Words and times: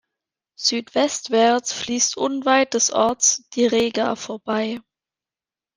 Südwestwärts 0.59 1.73
fließt 1.73 2.17
unweit 2.17 2.73
des 2.73 2.91
Orts 2.91 3.47
die 3.53 3.67
Rega 3.67 4.15
vorbei. 4.15 4.79